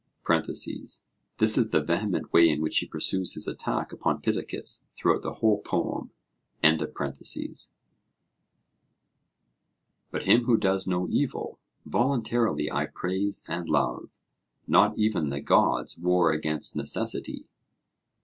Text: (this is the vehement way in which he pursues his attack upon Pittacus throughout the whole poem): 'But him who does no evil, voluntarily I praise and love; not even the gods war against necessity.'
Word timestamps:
(this 0.25 0.65
is 0.65 1.05
the 1.69 1.79
vehement 1.79 2.33
way 2.33 2.49
in 2.49 2.59
which 2.59 2.79
he 2.79 2.87
pursues 2.87 3.35
his 3.35 3.47
attack 3.47 3.91
upon 3.93 4.19
Pittacus 4.19 4.87
throughout 4.95 5.21
the 5.21 5.35
whole 5.35 5.59
poem): 5.61 6.09
'But 6.81 6.97
him 10.23 10.45
who 10.45 10.57
does 10.57 10.87
no 10.87 11.07
evil, 11.07 11.59
voluntarily 11.85 12.71
I 12.71 12.87
praise 12.87 13.45
and 13.47 13.69
love; 13.69 14.17
not 14.65 14.97
even 14.97 15.29
the 15.29 15.39
gods 15.39 15.99
war 15.99 16.31
against 16.31 16.75
necessity.' 16.75 17.45